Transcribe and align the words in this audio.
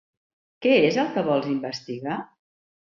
Què 0.65 0.71
és 0.87 0.97
el 1.05 1.13
que 1.19 1.25
vols 1.29 1.53
investigar? 1.53 2.19